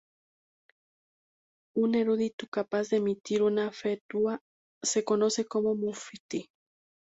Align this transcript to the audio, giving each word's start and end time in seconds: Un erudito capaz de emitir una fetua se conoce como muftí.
Un 1.75 1.93
erudito 1.93 2.47
capaz 2.49 2.89
de 2.89 2.97
emitir 2.97 3.43
una 3.43 3.71
fetua 3.71 4.41
se 4.83 5.03
conoce 5.03 5.45
como 5.45 5.75
muftí. 5.75 6.49